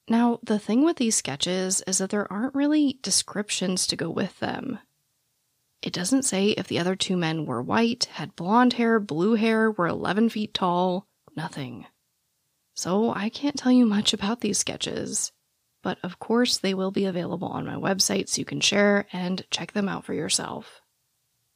[0.08, 4.38] Now, the thing with these sketches is that there aren't really descriptions to go with
[4.38, 4.78] them.
[5.82, 9.70] It doesn't say if the other two men were white, had blonde hair, blue hair,
[9.70, 11.86] were 11 feet tall, nothing.
[12.74, 15.32] So I can't tell you much about these sketches.
[15.86, 19.48] But of course, they will be available on my website so you can share and
[19.52, 20.80] check them out for yourself.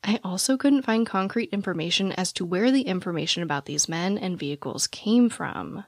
[0.04, 4.38] I also couldn't find concrete information as to where the information about these men and
[4.38, 5.82] vehicles came from.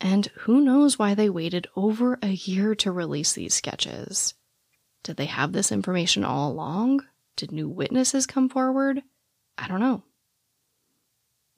[0.00, 4.34] And who knows why they waited over a year to release these sketches?
[5.02, 7.06] Did they have this information all along?
[7.34, 9.02] Did new witnesses come forward?
[9.58, 10.04] I don't know.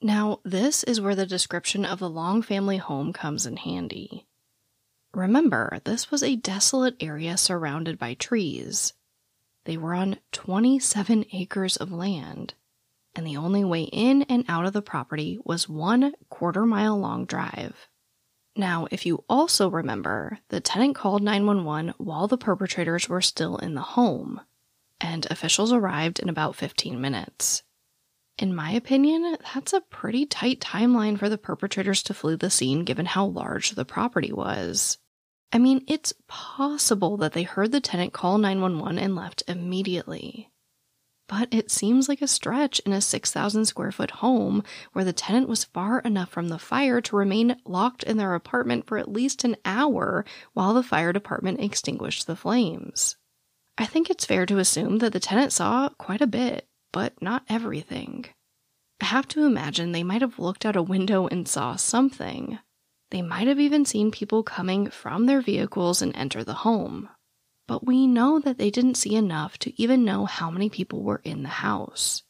[0.01, 4.27] Now, this is where the description of the Long family home comes in handy.
[5.13, 8.93] Remember, this was a desolate area surrounded by trees.
[9.65, 12.55] They were on 27 acres of land,
[13.15, 17.25] and the only way in and out of the property was one quarter mile long
[17.25, 17.89] drive.
[18.57, 23.75] Now, if you also remember, the tenant called 911 while the perpetrators were still in
[23.75, 24.41] the home,
[25.01, 27.63] and officials arrived in about 15 minutes.
[28.41, 32.85] In my opinion, that's a pretty tight timeline for the perpetrators to flee the scene
[32.85, 34.97] given how large the property was.
[35.53, 40.51] I mean, it's possible that they heard the tenant call 911 and left immediately.
[41.29, 45.47] But it seems like a stretch in a 6,000 square foot home where the tenant
[45.47, 49.45] was far enough from the fire to remain locked in their apartment for at least
[49.45, 50.25] an hour
[50.55, 53.17] while the fire department extinguished the flames.
[53.77, 57.45] I think it's fair to assume that the tenant saw quite a bit, but not
[57.49, 58.27] everything.
[59.01, 62.59] I have to imagine they might have looked out a window and saw something,
[63.11, 67.09] they might have even seen people coming from their vehicles and enter the home.
[67.67, 71.21] But we know that they didn't see enough to even know how many people were
[71.25, 72.23] in the house.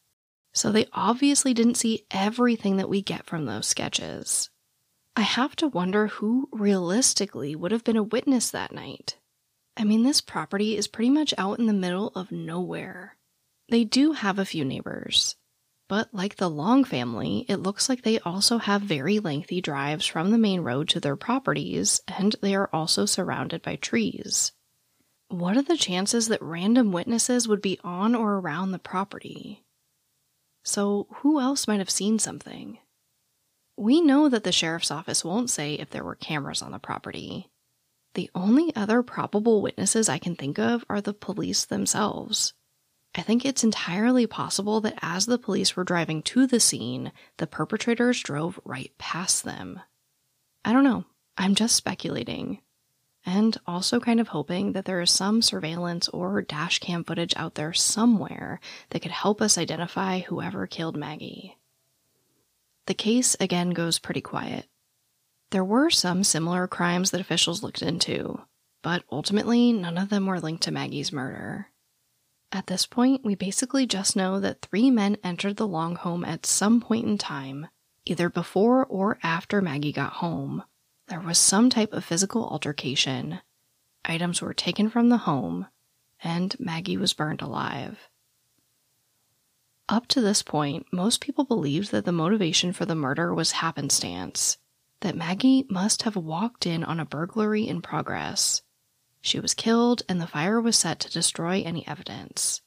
[0.53, 4.49] So they obviously didn't see everything that we get from those sketches.
[5.15, 9.17] I have to wonder who realistically would have been a witness that night.
[9.77, 13.17] I mean, this property is pretty much out in the middle of nowhere.
[13.71, 15.37] They do have a few neighbors,
[15.87, 20.29] but like the Long family, it looks like they also have very lengthy drives from
[20.29, 24.51] the main road to their properties, and they are also surrounded by trees.
[25.29, 29.63] What are the chances that random witnesses would be on or around the property?
[30.65, 32.77] So, who else might have seen something?
[33.77, 37.49] We know that the sheriff's office won't say if there were cameras on the property.
[38.15, 42.53] The only other probable witnesses I can think of are the police themselves.
[43.13, 47.47] I think it's entirely possible that as the police were driving to the scene, the
[47.47, 49.81] perpetrators drove right past them.
[50.63, 51.05] I don't know.
[51.37, 52.61] I'm just speculating.
[53.25, 57.55] And also kind of hoping that there is some surveillance or dash cam footage out
[57.55, 58.59] there somewhere
[58.89, 61.57] that could help us identify whoever killed Maggie.
[62.85, 64.67] The case again goes pretty quiet.
[65.51, 68.41] There were some similar crimes that officials looked into,
[68.81, 71.67] but ultimately none of them were linked to Maggie's murder.
[72.53, 76.45] At this point, we basically just know that three men entered the Long home at
[76.45, 77.67] some point in time,
[78.05, 80.63] either before or after Maggie got home.
[81.07, 83.39] There was some type of physical altercation.
[84.03, 85.67] Items were taken from the home,
[86.23, 88.09] and Maggie was burned alive.
[89.87, 94.57] Up to this point, most people believed that the motivation for the murder was happenstance,
[95.01, 98.61] that Maggie must have walked in on a burglary in progress.
[99.21, 102.61] She was killed, and the fire was set to destroy any evidence.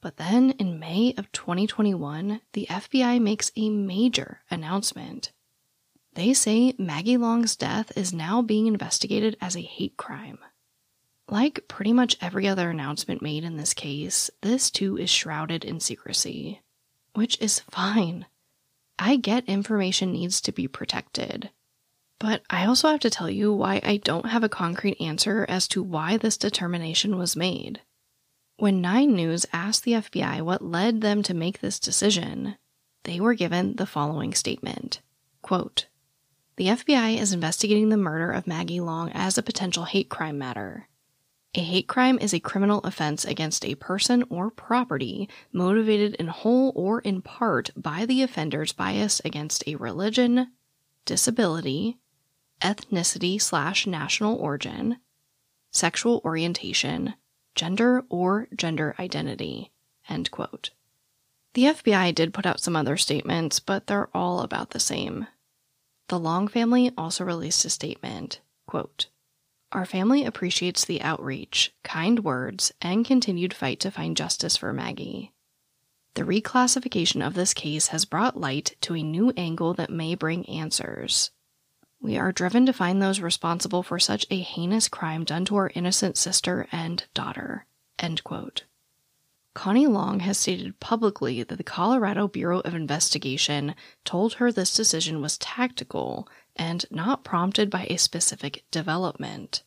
[0.00, 5.32] But then, in May of 2021, the FBI makes a major announcement.
[6.14, 10.38] They say Maggie Long's death is now being investigated as a hate crime.
[11.28, 15.80] Like pretty much every other announcement made in this case, this too is shrouded in
[15.80, 16.62] secrecy,
[17.14, 18.26] which is fine.
[18.98, 21.50] I get information needs to be protected.
[22.18, 25.68] But I also have to tell you why I don't have a concrete answer as
[25.68, 27.82] to why this determination was made.
[28.56, 32.56] When Nine News asked the FBI what led them to make this decision,
[33.04, 35.00] they were given the following statement
[35.42, 35.88] Quote,
[36.56, 40.88] The FBI is investigating the murder of Maggie Long as a potential hate crime matter.
[41.54, 46.72] A hate crime is a criminal offense against a person or property motivated in whole
[46.74, 50.48] or in part by the offender's bias against a religion,
[51.04, 51.98] disability,
[52.60, 54.98] ethnicity slash national origin,
[55.72, 57.14] sexual orientation,
[57.54, 59.72] gender or gender identity.
[60.08, 60.70] End quote.
[61.54, 65.26] The FBI did put out some other statements, but they're all about the same.
[66.08, 69.08] The Long family also released a statement, quote,
[69.72, 75.32] our family appreciates the outreach, kind words, and continued fight to find justice for Maggie.
[76.14, 80.48] The reclassification of this case has brought light to a new angle that may bring
[80.48, 81.30] answers.
[82.00, 85.70] We are driven to find those responsible for such a heinous crime done to our
[85.74, 87.66] innocent sister and daughter.
[87.98, 88.64] End quote.
[89.54, 93.74] Connie Long has stated publicly that the Colorado Bureau of Investigation
[94.04, 99.62] told her this decision was tactical and not prompted by a specific development.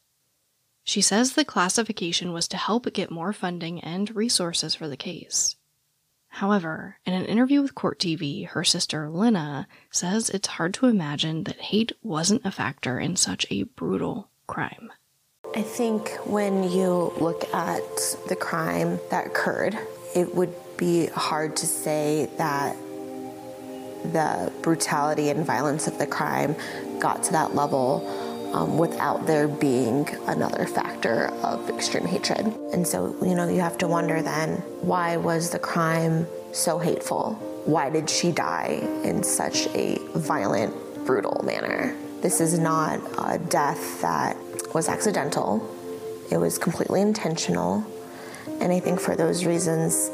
[0.84, 5.56] She says the classification was to help get more funding and resources for the case.
[6.30, 11.44] However, in an interview with Court TV, her sister Lena says it's hard to imagine
[11.44, 14.92] that hate wasn't a factor in such a brutal crime.
[15.56, 17.82] I think when you look at
[18.28, 19.78] the crime that occurred,
[20.16, 22.76] it would be hard to say that
[24.04, 26.56] the brutality and violence of the crime
[27.00, 32.46] got to that level um, without there being another factor of extreme hatred.
[32.74, 37.34] And so, you know, you have to wonder then why was the crime so hateful?
[37.66, 40.74] Why did she die in such a violent,
[41.06, 41.96] brutal manner?
[42.22, 44.36] This is not a death that
[44.74, 45.64] was accidental,
[46.32, 47.86] it was completely intentional.
[48.62, 50.10] And I think for those reasons,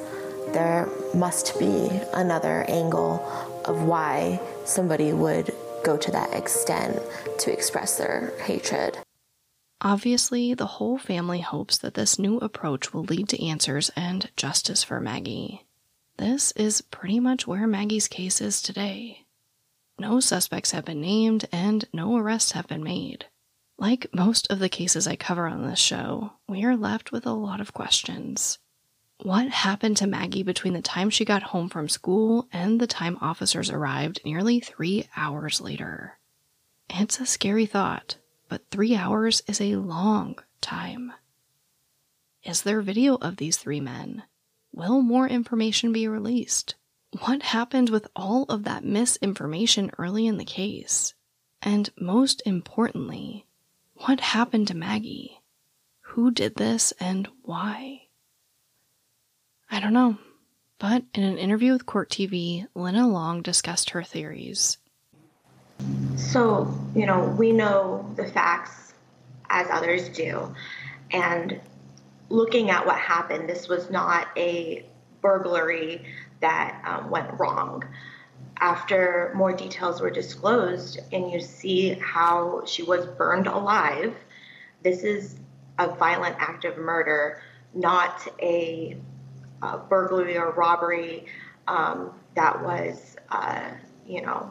[0.54, 3.26] there must be another angle
[3.66, 5.54] of why somebody would
[5.86, 7.00] go to that extent
[7.40, 8.98] to express their hatred.
[9.82, 14.84] Obviously, the whole family hopes that this new approach will lead to answers and justice
[14.84, 15.66] for Maggie.
[16.18, 19.26] This is pretty much where Maggie's case is today.
[20.00, 23.26] No suspects have been named and no arrests have been made.
[23.78, 27.34] Like most of the cases I cover on this show, we are left with a
[27.34, 28.58] lot of questions.
[29.20, 33.18] What happened to Maggie between the time she got home from school and the time
[33.22, 36.20] officers arrived nearly three hours later?
[36.90, 38.18] It's a scary thought,
[38.50, 41.14] but three hours is a long time.
[42.44, 44.24] Is there video of these three men?
[44.72, 46.76] Will more information be released?
[47.22, 51.14] What happened with all of that misinformation early in the case?
[51.62, 53.48] And most importantly,
[53.96, 55.42] what happened to Maggie?
[56.02, 58.05] Who did this and why?
[59.76, 60.18] I don't know.
[60.80, 64.78] But in an interview with Court TV, Lena Long discussed her theories.
[66.16, 68.94] So, you know, we know the facts
[69.50, 70.56] as others do.
[71.12, 71.60] And
[72.30, 74.86] looking at what happened, this was not a
[75.20, 76.06] burglary
[76.40, 77.84] that um, went wrong.
[78.62, 84.16] After more details were disclosed, and you see how she was burned alive,
[84.84, 85.36] this is
[85.78, 87.42] a violent act of murder,
[87.74, 88.96] not a,
[89.62, 91.26] a burglary or robbery
[91.68, 93.72] um, that was, uh,
[94.08, 94.50] you know,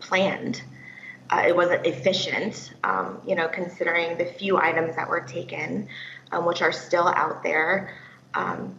[0.00, 0.62] planned.
[1.30, 5.88] Uh, it wasn't efficient, um, you know, considering the few items that were taken,
[6.30, 7.94] um, which are still out there
[8.34, 8.74] um,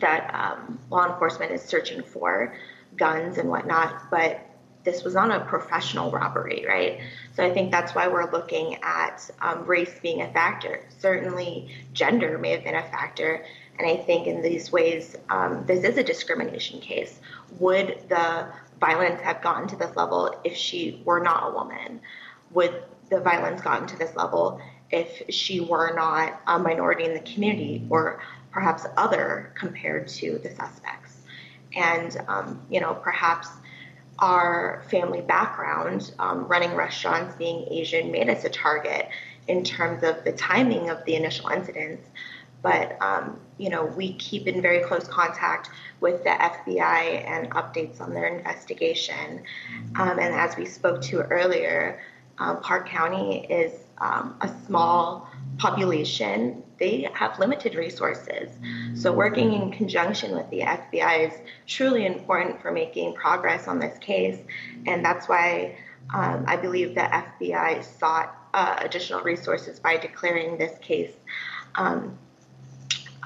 [0.00, 2.54] that um, law enforcement is searching for,
[2.96, 4.10] guns and whatnot.
[4.10, 4.40] But
[4.84, 7.00] this was not a professional robbery, right?
[7.34, 10.86] So I think that's why we're looking at um, race being a factor.
[11.00, 13.44] Certainly, gender may have been a factor.
[13.78, 17.20] And I think in these ways, um, this is a discrimination case.
[17.58, 18.46] Would the
[18.80, 22.00] violence have gotten to this level if she were not a woman?
[22.52, 24.60] Would the violence gotten to this level
[24.90, 30.50] if she were not a minority in the community or perhaps other compared to the
[30.54, 31.16] suspects?
[31.74, 33.48] And, um, you know, perhaps
[34.18, 39.08] our family background, um, running restaurants, being Asian, made us a target
[39.46, 42.08] in terms of the timing of the initial incidents.
[42.62, 48.00] But, um, you know, we keep in very close contact with the FBI and updates
[48.00, 49.42] on their investigation.
[49.96, 52.00] Um, and as we spoke to earlier,
[52.38, 55.28] um, Park County is um, a small
[55.58, 56.62] population.
[56.78, 58.50] They have limited resources.
[58.94, 61.34] So, working in conjunction with the FBI is
[61.66, 64.38] truly important for making progress on this case.
[64.86, 65.78] And that's why
[66.12, 71.12] um, I believe the FBI sought uh, additional resources by declaring this case
[71.74, 72.18] um,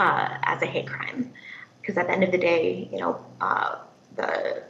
[0.00, 1.30] uh, as a hate crime.
[1.80, 3.76] Because at the end of the day, you know, uh,
[4.16, 4.62] the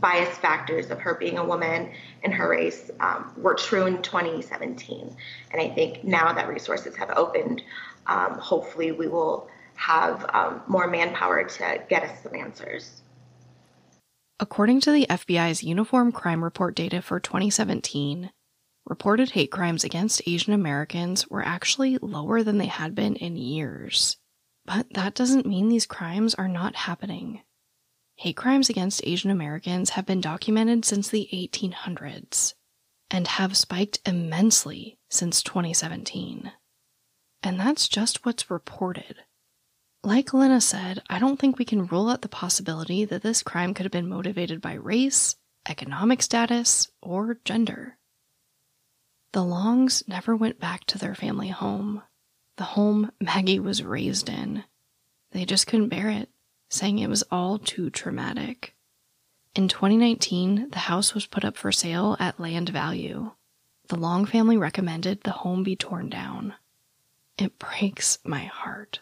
[0.00, 1.90] bias factors of her being a woman
[2.22, 5.16] and her race um, were true in 2017.
[5.50, 7.62] And I think now that resources have opened,
[8.06, 13.00] um, hopefully we will have um, more manpower to get us some answers.
[14.40, 18.30] According to the FBI's Uniform Crime Report data for 2017,
[18.88, 24.16] reported hate crimes against Asian Americans were actually lower than they had been in years.
[24.64, 27.42] But that doesn't mean these crimes are not happening.
[28.16, 32.54] Hate crimes against Asian Americans have been documented since the 1800s
[33.10, 36.50] and have spiked immensely since 2017.
[37.42, 39.16] And that's just what's reported.
[40.02, 43.74] Like Lena said, I don't think we can rule out the possibility that this crime
[43.74, 45.36] could have been motivated by race,
[45.68, 47.97] economic status, or gender.
[49.32, 52.02] The Longs never went back to their family home,
[52.58, 54.64] the home Maggie was raised in.
[55.30, 56.28] They just couldn't bear it,
[56.68, 58.74] saying it was all too traumatic.
[59.54, 63.30] In 2019, the house was put up for sale at land value.
[63.86, 66.54] The Long family recommended the home be torn down.
[67.38, 69.00] It breaks my heart.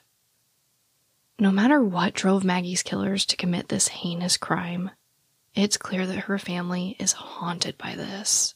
[1.38, 4.90] No matter what drove Maggie's killers to commit this heinous crime,
[5.54, 8.54] it's clear that her family is haunted by this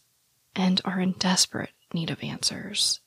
[0.55, 3.01] and are in desperate need of answers.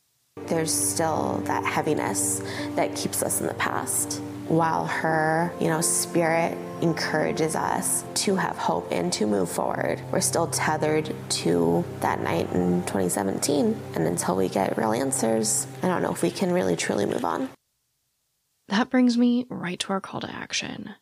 [0.48, 2.41] There's still that heaviness
[2.76, 4.20] that keeps us in the past.
[4.48, 10.22] While her, you know, spirit encourages us to have hope and to move forward, we're
[10.22, 13.80] still tethered to that night in 2017.
[13.96, 17.24] And until we get real answers, I don't know if we can really truly move
[17.24, 17.50] on.
[18.70, 20.96] That brings me right to our call to action.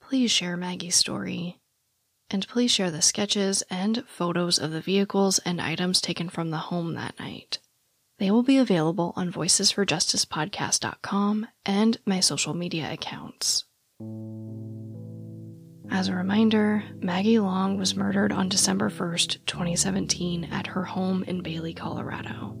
[0.00, 1.58] Please share Maggie's story.
[2.30, 6.58] And please share the sketches and photos of the vehicles and items taken from the
[6.58, 7.58] home that night.
[8.18, 13.64] They will be available on voicesforjusticepodcast.com and my social media accounts.
[15.90, 21.42] As a reminder, Maggie Long was murdered on December 1st, 2017, at her home in
[21.42, 22.56] Bailey, Colorado.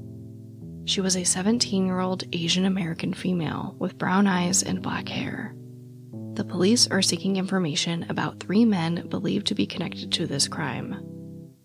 [0.84, 5.54] She was a 17 year old Asian American female with brown eyes and black hair.
[6.34, 11.00] The police are seeking information about three men believed to be connected to this crime.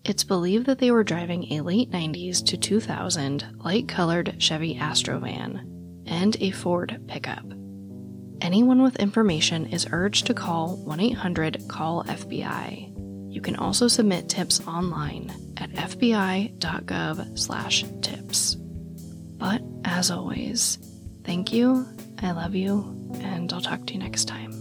[0.04, 5.18] It's believed that they were driving a late 90s to 2000 light colored Chevy Astro
[5.18, 5.66] van
[6.06, 7.44] and a Ford pickup.
[8.40, 13.32] Anyone with information is urged to call 1 800 CALL FBI.
[13.32, 18.54] You can also submit tips online at fbi.gov/tips.
[19.36, 20.78] But as always,
[21.24, 21.86] thank you,
[22.22, 24.59] I love you, and I'll talk to you next time.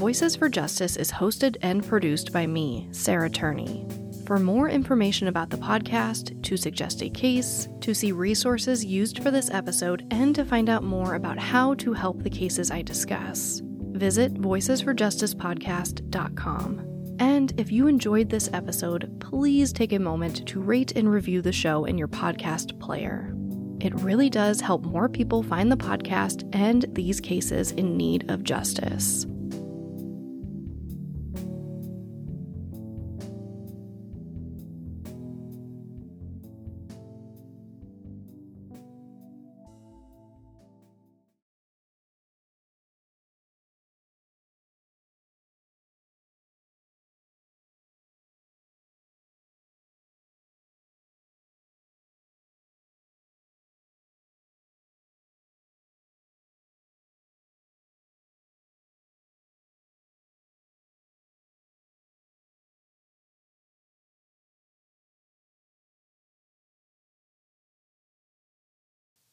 [0.00, 3.86] Voices for Justice is hosted and produced by me, Sarah Turney.
[4.24, 9.30] For more information about the podcast, to suggest a case, to see resources used for
[9.30, 13.60] this episode, and to find out more about how to help the cases I discuss,
[13.62, 17.16] visit voicesforjusticepodcast.com.
[17.18, 21.52] And if you enjoyed this episode, please take a moment to rate and review the
[21.52, 23.34] show in your podcast player.
[23.80, 28.44] It really does help more people find the podcast and these cases in need of
[28.44, 29.26] justice.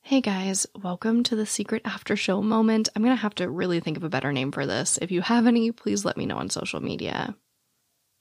[0.08, 2.88] Hey guys, welcome to the secret after show moment.
[2.96, 4.98] I'm to have to really think of a better name for this.
[5.02, 7.36] If you have any, please let me know on social media.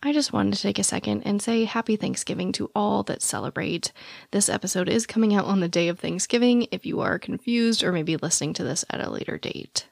[0.02, 3.92] I just wanted to take a second and say happy Thanksgiving to all that celebrate.
[4.32, 7.92] This episode is coming out on the day of Thanksgiving if you are confused or
[7.92, 9.86] maybe listening to this at a later date.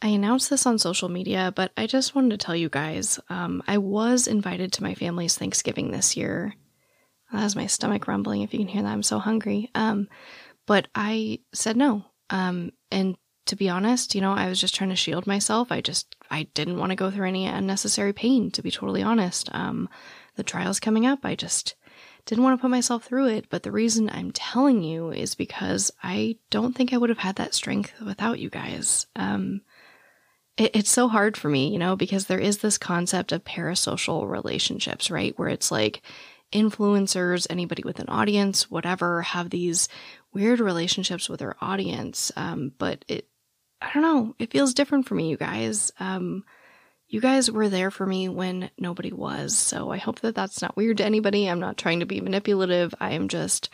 [0.00, 3.62] I announced this on social media, but I just wanted to tell you guys um,
[3.68, 6.54] I was invited to my family's Thanksgiving this year.
[7.32, 8.88] That That's my stomach rumbling if you can hear that.
[8.88, 9.70] I'm so hungry.
[9.74, 10.08] Um,
[10.66, 12.04] but I said no.
[12.30, 15.70] Um, and to be honest, you know, I was just trying to shield myself.
[15.70, 19.48] I just, I didn't want to go through any unnecessary pain, to be totally honest.
[19.54, 19.88] Um,
[20.34, 21.20] the trial's coming up.
[21.24, 21.76] I just
[22.24, 23.48] didn't want to put myself through it.
[23.48, 27.36] But the reason I'm telling you is because I don't think I would have had
[27.36, 29.06] that strength without you guys.
[29.14, 29.60] Um,
[30.56, 34.28] it, it's so hard for me, you know, because there is this concept of parasocial
[34.28, 35.38] relationships, right?
[35.38, 36.02] Where it's like,
[36.52, 39.88] influencers, anybody with an audience, whatever, have these
[40.36, 42.30] weird relationships with their audience.
[42.36, 43.26] Um, but it,
[43.80, 45.92] I don't know, it feels different for me, you guys.
[45.98, 46.44] Um,
[47.08, 49.56] you guys were there for me when nobody was.
[49.56, 51.48] So I hope that that's not weird to anybody.
[51.48, 52.94] I'm not trying to be manipulative.
[53.00, 53.70] I am just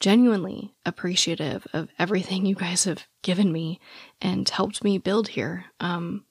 [0.00, 3.78] genuinely appreciative of everything you guys have given me
[4.22, 5.66] and helped me build here.
[5.80, 6.24] Um,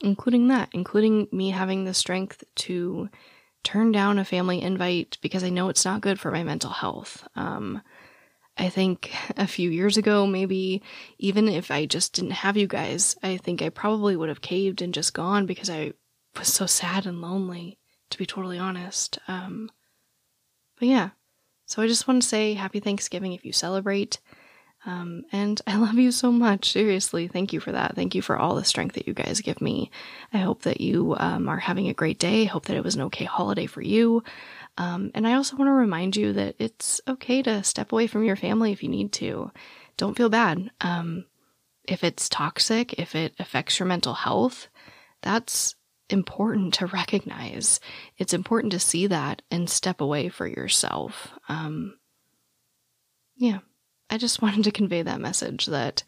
[0.00, 3.08] including that, including me having the strength to
[3.64, 7.26] turn down a family invite because I know it's not good for my mental health.
[7.34, 7.82] Um,
[8.58, 10.82] I think a few years ago, maybe
[11.18, 14.82] even if I just didn't have you guys, I think I probably would have caved
[14.82, 15.92] and just gone because I
[16.38, 17.78] was so sad and lonely,
[18.10, 19.18] to be totally honest.
[19.26, 19.70] Um,
[20.78, 21.10] but yeah,
[21.66, 24.20] so I just want to say happy Thanksgiving if you celebrate.
[24.84, 26.72] Um, and I love you so much.
[26.72, 27.94] Seriously, thank you for that.
[27.94, 29.90] Thank you for all the strength that you guys give me.
[30.32, 32.42] I hope that you um, are having a great day.
[32.42, 34.22] I hope that it was an okay holiday for you.
[34.78, 38.24] Um, and I also want to remind you that it's okay to step away from
[38.24, 39.50] your family if you need to.
[39.96, 40.70] Don't feel bad.
[40.80, 41.26] Um,
[41.84, 44.68] if it's toxic, if it affects your mental health,
[45.20, 45.74] that's
[46.08, 47.80] important to recognize.
[48.18, 51.32] It's important to see that and step away for yourself.
[51.48, 51.98] Um,
[53.36, 53.58] yeah,
[54.10, 56.04] I just wanted to convey that message that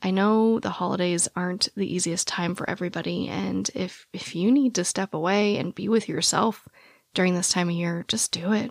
[0.00, 4.76] I know the holidays aren't the easiest time for everybody, and if if you need
[4.76, 6.68] to step away and be with yourself,
[7.14, 8.70] during this time of year, just do it.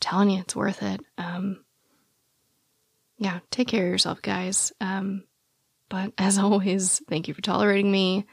[0.00, 1.00] telling you, it's worth it.
[1.16, 1.64] Um,
[3.18, 4.72] yeah, take care of yourself, guys.
[4.80, 5.24] Um,
[5.88, 8.26] but as always, thank you for tolerating me.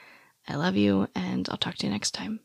[0.48, 2.40] I love you, and I'll talk to you next time.